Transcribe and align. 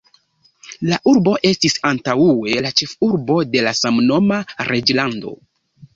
La 0.91 0.97
urbo 1.11 1.33
estis 1.49 1.75
antaŭe 1.91 2.55
la 2.67 2.73
ĉefurbo 2.81 3.37
de 3.57 3.63
la 3.69 3.75
samnoma 3.81 4.41
reĝlando. 4.71 5.37